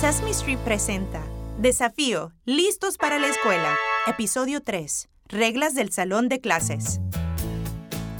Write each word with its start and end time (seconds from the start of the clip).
Sesame 0.00 0.30
Street 0.30 0.58
presenta 0.58 1.20
Desafío, 1.58 2.30
listos 2.44 2.96
para 2.98 3.18
la 3.18 3.26
escuela. 3.26 3.76
Episodio 4.06 4.62
3. 4.62 5.08
Reglas 5.26 5.74
del 5.74 5.90
salón 5.90 6.28
de 6.28 6.40
clases. 6.40 7.00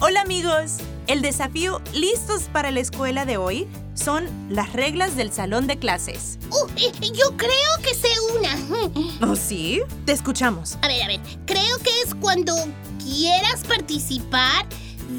Hola 0.01 0.23
amigos, 0.23 0.79
el 1.07 1.23
desafío 1.23 1.81
listos 1.95 2.49
para 2.53 2.73
la 2.73 2.81
escuela 2.81 3.27
de 3.27 3.37
hoy 3.37 3.69
son 3.95 4.27
las 4.51 4.73
reglas 4.73 5.15
del 5.15 5.31
salón 5.31 5.69
de 5.69 5.79
clases. 5.79 6.41
Uh, 6.51 6.69
eh, 6.79 6.91
yo 7.15 7.37
creo 7.37 7.53
que 7.81 7.95
sé 7.95 8.09
una. 8.37 9.31
¿Oh 9.31 9.37
sí? 9.37 9.81
Te 10.05 10.11
escuchamos. 10.11 10.79
A 10.83 10.89
ver, 10.89 11.01
a 11.05 11.07
ver. 11.07 11.21
Creo 11.47 11.79
que 11.79 11.91
es 12.05 12.13
cuando 12.17 12.57
quieras 12.99 13.63
participar, 13.63 14.67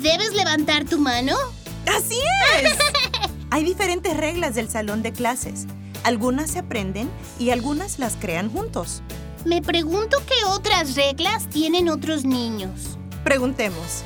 debes 0.02 0.34
levantar 0.34 0.84
tu 0.84 1.00
mano. 1.00 1.38
¡Así 1.86 2.20
es! 2.62 2.74
Hay 3.50 3.64
diferentes 3.64 4.18
reglas 4.18 4.56
del 4.56 4.68
salón 4.70 5.02
de 5.04 5.14
clases. 5.14 5.66
Algunas 6.04 6.52
se 6.52 6.60
aprenden 6.60 7.10
y 7.38 7.52
algunas 7.52 8.00
las 8.00 8.16
crean 8.16 8.52
juntos. 8.52 9.02
Me 9.46 9.62
pregunto 9.62 10.18
qué 10.28 10.46
otras 10.46 10.96
reglas 10.96 11.50
tienen 11.50 11.90
otros 11.90 12.26
niños. 12.26 12.98
Preguntemos. 13.24 14.04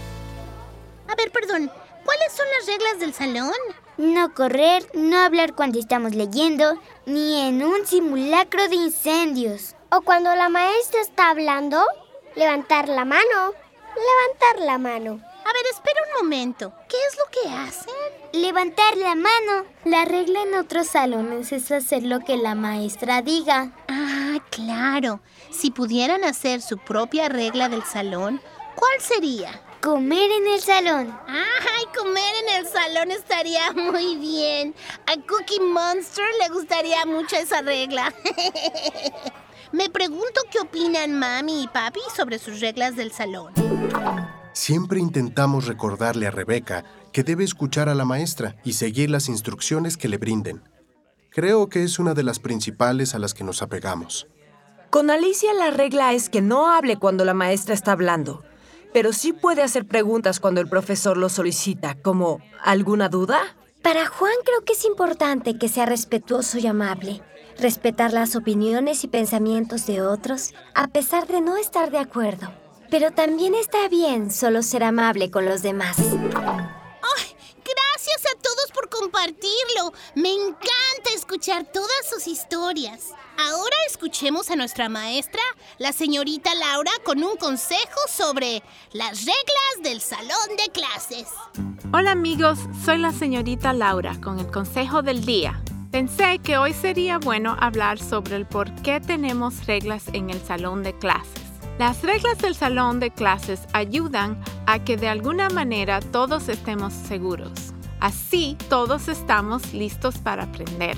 A 1.07 1.15
ver, 1.15 1.31
perdón. 1.31 1.71
¿Cuáles 2.05 2.33
son 2.33 2.45
las 2.57 2.67
reglas 2.67 2.99
del 2.99 3.13
salón? 3.13 3.53
No 3.97 4.33
correr, 4.33 4.89
no 4.93 5.17
hablar 5.17 5.55
cuando 5.55 5.79
estamos 5.79 6.13
leyendo, 6.13 6.77
ni 7.05 7.39
en 7.47 7.63
un 7.63 7.85
simulacro 7.85 8.67
de 8.67 8.75
incendios. 8.75 9.75
O 9.89 10.01
cuando 10.01 10.35
la 10.35 10.49
maestra 10.49 11.01
está 11.01 11.29
hablando, 11.29 11.81
levantar 12.35 12.89
la 12.89 13.05
mano. 13.05 13.53
Levantar 13.95 14.65
la 14.65 14.77
mano. 14.77 15.11
A 15.45 15.53
ver, 15.53 15.65
espera 15.71 16.01
un 16.07 16.23
momento. 16.23 16.73
¿Qué 16.89 16.97
es 17.09 17.17
lo 17.17 17.25
que 17.31 17.55
hacen? 17.55 18.02
Levantar 18.33 18.97
la 18.97 19.13
mano. 19.13 19.67
La 19.85 20.05
regla 20.05 20.41
en 20.41 20.55
otros 20.55 20.87
salones 20.87 21.51
es 21.51 21.71
hacer 21.71 22.01
lo 22.01 22.19
que 22.21 22.35
la 22.35 22.55
maestra 22.55 23.21
diga. 23.21 23.71
Ah, 23.87 24.39
claro. 24.49 25.19
Si 25.51 25.69
pudieran 25.69 26.23
hacer 26.23 26.63
su 26.63 26.79
propia 26.79 27.29
regla 27.29 27.69
del 27.69 27.83
salón, 27.83 28.41
¿cuál 28.75 28.99
sería? 28.99 29.61
Comer 29.83 30.31
en 30.31 30.47
el 30.47 30.59
salón. 30.59 31.15
Ay, 31.27 31.85
comer 31.95 32.33
en 32.43 32.55
el 32.57 32.65
salón 32.65 33.11
estaría 33.11 33.71
muy 33.75 34.15
bien. 34.15 34.73
A 35.05 35.13
Cookie 35.27 35.59
Monster 35.59 36.25
le 36.41 36.49
gustaría 36.49 37.05
mucho 37.05 37.35
esa 37.35 37.61
regla. 37.61 38.11
Me 39.71 39.91
pregunto 39.91 40.41
qué 40.51 40.59
opinan 40.59 41.19
mami 41.19 41.63
y 41.63 41.67
papi 41.67 41.99
sobre 42.15 42.39
sus 42.39 42.61
reglas 42.61 42.95
del 42.95 43.11
salón. 43.11 43.53
Siempre 44.53 44.99
intentamos 44.99 45.65
recordarle 45.67 46.27
a 46.27 46.31
Rebeca 46.31 46.83
que 47.13 47.23
debe 47.23 47.45
escuchar 47.45 47.87
a 47.87 47.95
la 47.95 48.03
maestra 48.03 48.57
y 48.65 48.73
seguir 48.73 49.09
las 49.09 49.29
instrucciones 49.29 49.95
que 49.95 50.09
le 50.09 50.17
brinden. 50.17 50.61
Creo 51.29 51.69
que 51.69 51.83
es 51.83 51.99
una 51.99 52.13
de 52.13 52.23
las 52.23 52.39
principales 52.39 53.15
a 53.15 53.19
las 53.19 53.33
que 53.33 53.43
nos 53.43 53.61
apegamos. 53.61 54.27
Con 54.89 55.09
Alicia 55.09 55.53
la 55.53 55.71
regla 55.71 56.13
es 56.13 56.29
que 56.29 56.41
no 56.41 56.69
hable 56.69 56.97
cuando 56.97 57.23
la 57.23 57.33
maestra 57.33 57.73
está 57.73 57.93
hablando, 57.93 58.43
pero 58.93 59.13
sí 59.13 59.33
puede 59.33 59.63
hacer 59.63 59.87
preguntas 59.87 60.39
cuando 60.39 60.61
el 60.61 60.67
profesor 60.67 61.17
lo 61.17 61.29
solicita, 61.29 61.95
como 61.95 62.39
¿alguna 62.61 63.09
duda? 63.09 63.39
Para 63.81 64.05
Juan 64.05 64.33
creo 64.45 64.61
que 64.65 64.73
es 64.73 64.85
importante 64.85 65.57
que 65.57 65.69
sea 65.69 65.85
respetuoso 65.85 66.57
y 66.59 66.67
amable, 66.67 67.21
respetar 67.59 68.13
las 68.13 68.35
opiniones 68.35 69.03
y 69.03 69.07
pensamientos 69.07 69.87
de 69.87 70.01
otros, 70.01 70.53
a 70.75 70.87
pesar 70.87 71.27
de 71.27 71.41
no 71.41 71.57
estar 71.57 71.89
de 71.89 71.97
acuerdo. 71.97 72.53
Pero 72.89 73.11
también 73.11 73.55
está 73.55 73.87
bien 73.89 74.29
solo 74.29 74.61
ser 74.61 74.83
amable 74.83 75.31
con 75.31 75.45
los 75.45 75.63
demás. 75.63 75.97
Me 80.15 80.33
encanta 80.33 81.13
escuchar 81.15 81.65
todas 81.71 82.09
sus 82.09 82.27
historias. 82.27 83.11
Ahora 83.37 83.75
escuchemos 83.87 84.51
a 84.51 84.57
nuestra 84.57 84.89
maestra, 84.89 85.41
la 85.77 85.93
señorita 85.93 86.53
Laura, 86.55 86.91
con 87.05 87.23
un 87.23 87.37
consejo 87.37 88.01
sobre 88.09 88.61
las 88.91 89.19
reglas 89.19 89.81
del 89.81 90.01
salón 90.01 90.57
de 90.57 90.69
clases. 90.73 91.27
Hola 91.93 92.11
amigos, 92.11 92.59
soy 92.83 92.97
la 92.97 93.13
señorita 93.13 93.71
Laura 93.71 94.19
con 94.21 94.39
el 94.39 94.51
consejo 94.51 95.01
del 95.01 95.25
día. 95.25 95.63
Pensé 95.89 96.39
que 96.39 96.57
hoy 96.57 96.73
sería 96.73 97.17
bueno 97.17 97.55
hablar 97.59 97.99
sobre 97.99 98.35
el 98.35 98.45
por 98.45 98.73
qué 98.81 98.99
tenemos 98.99 99.65
reglas 99.67 100.03
en 100.11 100.31
el 100.31 100.41
salón 100.41 100.83
de 100.83 100.97
clases. 100.97 101.43
Las 101.79 102.01
reglas 102.01 102.39
del 102.39 102.55
salón 102.55 102.99
de 102.99 103.09
clases 103.09 103.61
ayudan 103.71 104.43
a 104.65 104.83
que 104.83 104.97
de 104.97 105.07
alguna 105.07 105.49
manera 105.49 106.01
todos 106.01 106.49
estemos 106.49 106.91
seguros. 106.91 107.72
Así 108.03 108.57
todos 108.67 109.07
estamos 109.07 109.73
listos 109.73 110.17
para 110.17 110.43
aprender. 110.43 110.97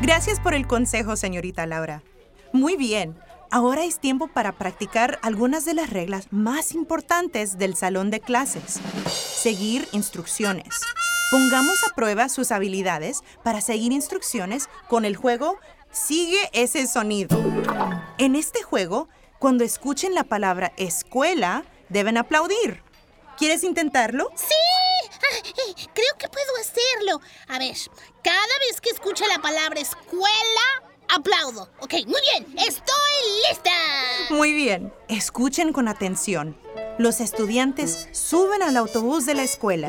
Gracias 0.00 0.38
por 0.38 0.54
el 0.54 0.68
consejo, 0.68 1.16
señorita 1.16 1.66
Laura. 1.66 2.04
Muy 2.52 2.76
bien, 2.76 3.18
ahora 3.50 3.82
es 3.82 3.98
tiempo 3.98 4.28
para 4.28 4.52
practicar 4.52 5.18
algunas 5.22 5.64
de 5.64 5.74
las 5.74 5.90
reglas 5.90 6.28
más 6.30 6.70
importantes 6.70 7.58
del 7.58 7.74
salón 7.74 8.12
de 8.12 8.20
clases. 8.20 8.78
Seguir 9.08 9.88
instrucciones. 9.90 10.68
Pongamos 11.32 11.82
a 11.82 11.96
prueba 11.96 12.28
sus 12.28 12.52
habilidades 12.52 13.22
para 13.42 13.60
seguir 13.60 13.90
instrucciones 13.90 14.68
con 14.88 15.04
el 15.04 15.16
juego 15.16 15.58
Sigue 15.90 16.38
ese 16.52 16.86
sonido. 16.86 17.36
En 18.18 18.36
este 18.36 18.62
juego, 18.62 19.08
cuando 19.40 19.64
escuchen 19.64 20.14
la 20.14 20.22
palabra 20.22 20.72
escuela, 20.76 21.64
deben 21.88 22.18
aplaudir. 22.18 22.84
¿Quieres 23.36 23.64
intentarlo? 23.64 24.30
¡Sí! 24.36 24.54
Que 26.20 26.28
puedo 26.28 26.54
hacerlo. 26.60 27.22
A 27.48 27.58
ver, 27.58 27.74
cada 28.22 28.58
vez 28.68 28.78
que 28.82 28.90
escuche 28.90 29.26
la 29.26 29.40
palabra 29.40 29.80
escuela, 29.80 30.82
aplaudo. 31.08 31.70
Ok, 31.80 31.94
muy 32.06 32.20
bien, 32.20 32.58
estoy 32.58 33.48
lista. 33.48 33.70
Muy 34.28 34.52
bien, 34.52 34.92
escuchen 35.08 35.72
con 35.72 35.88
atención. 35.88 36.60
Los 36.98 37.20
estudiantes 37.20 38.06
suben 38.12 38.62
al 38.62 38.76
autobús 38.76 39.24
de 39.24 39.32
la 39.32 39.44
escuela 39.44 39.88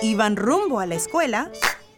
y 0.00 0.14
van 0.14 0.36
rumbo 0.36 0.80
a 0.80 0.86
la 0.86 0.94
escuela 0.94 1.52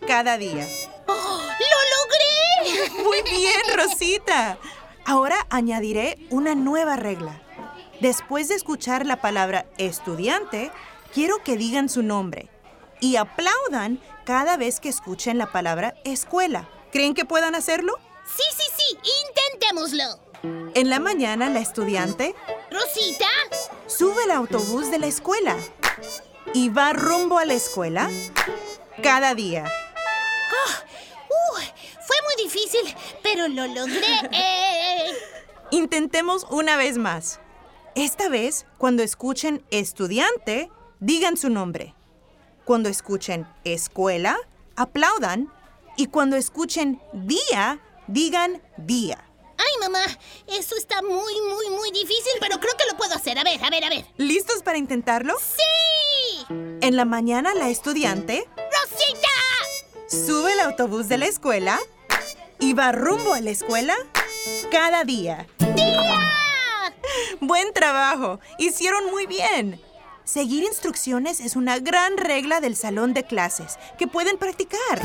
cada 0.08 0.38
día. 0.38 0.66
¡Oh, 1.06 1.40
¡Lo 1.40 2.74
logré! 2.74 3.04
Muy 3.04 3.22
bien, 3.22 3.60
Rosita. 3.76 4.58
Ahora 5.04 5.46
añadiré 5.50 6.18
una 6.30 6.56
nueva 6.56 6.96
regla. 6.96 7.40
Después 8.00 8.48
de 8.48 8.56
escuchar 8.56 9.06
la 9.06 9.20
palabra 9.20 9.66
estudiante, 9.78 10.72
quiero 11.14 11.44
que 11.44 11.56
digan 11.56 11.88
su 11.88 12.02
nombre 12.02 12.50
y 13.00 13.16
aplaudan 13.16 14.00
cada 14.24 14.56
vez 14.56 14.80
que 14.80 14.88
escuchen 14.88 15.38
la 15.38 15.52
palabra 15.52 15.94
escuela. 16.04 16.68
¿Creen 16.92 17.14
que 17.14 17.24
puedan 17.24 17.54
hacerlo? 17.54 17.94
Sí, 18.24 18.42
sí, 18.56 18.64
sí, 18.76 18.98
intentémoslo. 19.28 20.28
En 20.74 20.90
la 20.90 21.00
mañana, 21.00 21.48
la 21.48 21.60
estudiante... 21.60 22.34
Rosita. 22.70 23.26
Sube 23.86 24.22
al 24.24 24.30
autobús 24.30 24.90
de 24.90 24.98
la 24.98 25.06
escuela 25.06 25.56
y 26.54 26.68
va 26.68 26.92
rumbo 26.92 27.38
a 27.38 27.44
la 27.44 27.54
escuela 27.54 28.10
cada 29.02 29.34
día. 29.34 29.64
Oh, 29.64 31.30
uh, 31.30 31.60
fue 32.06 32.16
muy 32.24 32.44
difícil, 32.44 32.94
pero 33.22 33.48
lo 33.48 33.66
logré. 33.66 34.06
Intentemos 35.70 36.46
una 36.50 36.76
vez 36.76 36.98
más. 36.98 37.40
Esta 37.94 38.28
vez, 38.28 38.66
cuando 38.78 39.02
escuchen 39.02 39.64
estudiante, 39.70 40.70
digan 41.00 41.36
su 41.36 41.50
nombre. 41.50 41.94
Cuando 42.68 42.90
escuchen 42.90 43.46
escuela, 43.64 44.36
aplaudan. 44.76 45.50
Y 45.96 46.08
cuando 46.08 46.36
escuchen 46.36 47.00
día, 47.14 47.80
digan 48.08 48.60
día. 48.76 49.24
Ay, 49.56 49.80
mamá, 49.80 50.04
eso 50.46 50.76
está 50.76 51.00
muy, 51.00 51.40
muy, 51.40 51.70
muy 51.70 51.90
difícil, 51.92 52.32
pero 52.40 52.60
creo 52.60 52.74
que 52.76 52.84
lo 52.90 52.98
puedo 52.98 53.14
hacer. 53.14 53.38
A 53.38 53.42
ver, 53.42 53.64
a 53.64 53.70
ver, 53.70 53.84
a 53.84 53.88
ver. 53.88 54.04
¿Listos 54.18 54.62
para 54.62 54.76
intentarlo? 54.76 55.34
¡Sí! 55.40 56.44
En 56.82 56.94
la 56.94 57.06
mañana, 57.06 57.54
la 57.54 57.70
estudiante... 57.70 58.46
¡Rosita! 58.54 60.26
Sube 60.26 60.52
el 60.52 60.60
autobús 60.60 61.08
de 61.08 61.16
la 61.16 61.24
escuela 61.24 61.78
y 62.58 62.74
va 62.74 62.92
rumbo 62.92 63.32
a 63.32 63.40
la 63.40 63.48
escuela 63.48 63.96
cada 64.70 65.04
día. 65.04 65.46
¡Día! 65.74 66.94
Buen 67.40 67.72
trabajo. 67.72 68.40
Hicieron 68.58 69.10
muy 69.10 69.24
bien. 69.26 69.80
Seguir 70.28 70.62
instrucciones 70.62 71.40
es 71.40 71.56
una 71.56 71.78
gran 71.78 72.18
regla 72.18 72.60
del 72.60 72.76
salón 72.76 73.14
de 73.14 73.24
clases 73.24 73.78
que 73.96 74.06
pueden 74.06 74.36
practicar. 74.36 75.00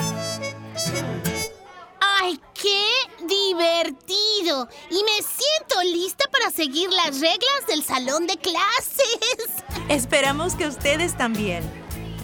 ¡Ay, 2.02 2.42
qué 2.54 2.86
divertido! 3.26 4.68
Y 4.92 4.96
me 4.96 5.22
siento 5.22 5.82
lista 5.94 6.26
para 6.30 6.52
seguir 6.52 6.90
las 6.90 7.22
reglas 7.22 7.68
del 7.70 7.86
salón 7.86 8.28
de 8.28 8.36
clases. 8.36 9.64
Esperamos 9.88 10.56
que 10.56 10.68
ustedes 10.68 11.16
también. 11.16 11.64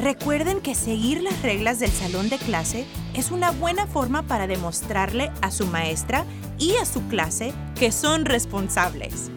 Recuerden 0.02 0.60
que 0.60 0.76
seguir 0.76 1.24
las 1.24 1.42
reglas 1.42 1.80
del 1.80 1.94
salón 1.94 2.28
de 2.28 2.38
clase 2.38 2.86
es 3.14 3.32
una 3.32 3.52
buena 3.52 3.88
forma 3.88 4.24
para 4.24 4.46
demostrarle 4.46 5.32
a 5.42 5.52
su 5.52 5.66
maestra 5.68 6.26
y 6.58 6.76
a 6.76 6.86
su 6.86 7.08
clase 7.08 7.54
que 7.76 7.94
son 7.94 8.26
responsables. 8.26 9.32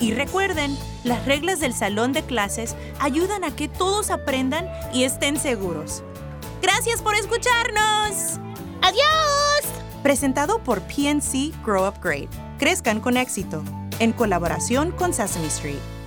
Y 0.00 0.12
recuerden, 0.12 0.76
las 1.04 1.24
reglas 1.24 1.60
del 1.60 1.74
salón 1.74 2.12
de 2.12 2.22
clases 2.22 2.76
ayudan 3.00 3.44
a 3.44 3.54
que 3.54 3.68
todos 3.68 4.10
aprendan 4.10 4.68
y 4.92 5.04
estén 5.04 5.38
seguros. 5.38 6.02
Gracias 6.62 7.02
por 7.02 7.14
escucharnos. 7.14 8.38
¡Adiós! 8.82 9.82
Presentado 10.02 10.62
por 10.62 10.80
PNC 10.82 11.52
Grow 11.64 11.86
Up 11.88 12.00
Great. 12.02 12.30
Crezcan 12.58 13.00
con 13.00 13.16
éxito. 13.16 13.62
En 13.98 14.12
colaboración 14.12 14.92
con 14.92 15.12
Sesame 15.12 15.46
Street. 15.48 15.97